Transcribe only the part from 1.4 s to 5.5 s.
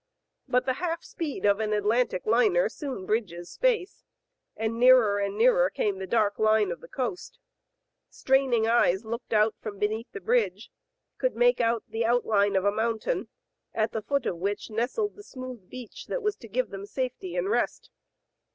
of an Atlantic liner soon bridges space, and nearer and